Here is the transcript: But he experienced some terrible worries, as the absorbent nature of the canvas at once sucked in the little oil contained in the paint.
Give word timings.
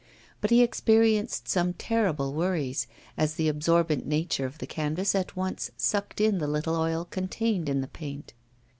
But 0.41 0.49
he 0.49 0.63
experienced 0.63 1.47
some 1.47 1.73
terrible 1.73 2.33
worries, 2.33 2.87
as 3.17 3.35
the 3.35 3.47
absorbent 3.47 4.03
nature 4.03 4.47
of 4.47 4.57
the 4.57 4.65
canvas 4.65 5.13
at 5.13 5.35
once 5.35 5.69
sucked 5.77 6.19
in 6.19 6.39
the 6.39 6.47
little 6.47 6.75
oil 6.75 7.05
contained 7.05 7.69
in 7.69 7.81
the 7.81 7.87
paint. 7.87 8.33